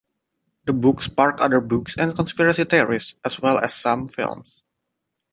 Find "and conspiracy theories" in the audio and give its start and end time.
1.95-3.13